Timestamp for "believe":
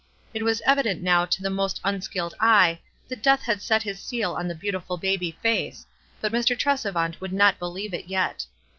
7.59-7.93